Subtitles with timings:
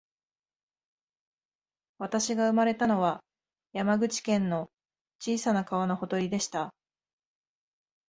[1.99, 3.23] 私が生まれたのは、
[3.71, 4.71] 山口県の
[5.19, 6.73] 小さな川のほとりでした